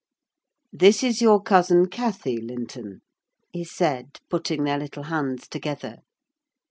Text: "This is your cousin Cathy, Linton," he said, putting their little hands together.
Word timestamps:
"This 0.73 1.03
is 1.03 1.21
your 1.21 1.39
cousin 1.39 1.85
Cathy, 1.87 2.37
Linton," 2.41 3.01
he 3.51 3.63
said, 3.63 4.17
putting 4.31 4.63
their 4.63 4.79
little 4.79 5.03
hands 5.03 5.47
together. 5.47 5.97